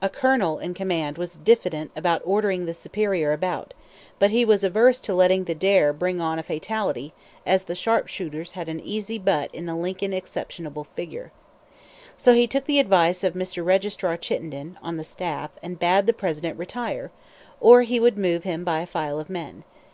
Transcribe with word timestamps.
A 0.00 0.08
colonel 0.08 0.58
in 0.58 0.72
command 0.72 1.18
was 1.18 1.36
diffident 1.36 1.90
about 1.94 2.22
ordering 2.24 2.64
the 2.64 2.72
superior 2.72 3.34
about, 3.34 3.74
but 4.18 4.30
he 4.30 4.42
was 4.42 4.64
averse 4.64 5.00
to 5.00 5.14
letting 5.14 5.44
the 5.44 5.54
"dare" 5.54 5.92
bring 5.92 6.18
on 6.18 6.38
a 6.38 6.42
fatality, 6.42 7.12
as 7.44 7.64
the 7.64 7.74
sharpshooters 7.74 8.52
had 8.52 8.70
an 8.70 8.80
easy 8.80 9.18
butt 9.18 9.54
in 9.54 9.66
the 9.66 9.74
Lincoln 9.76 10.14
exceptional 10.14 10.84
figure. 10.96 11.30
So 12.16 12.32
he 12.32 12.46
took 12.46 12.64
the 12.64 12.80
advice 12.80 13.22
of 13.22 13.34
Mr. 13.34 13.62
Registrar 13.62 14.16
Chittenden, 14.16 14.78
on 14.80 14.94
the 14.94 15.04
staff, 15.04 15.50
and 15.62 15.78
bade 15.78 16.06
the 16.06 16.14
President 16.14 16.58
retire, 16.58 17.10
or 17.60 17.82
he 17.82 18.00
would 18.00 18.16
move 18.16 18.44
him 18.44 18.64
by 18.64 18.80
a 18.80 18.86
file 18.86 19.20
of 19.20 19.28
men. 19.28 19.62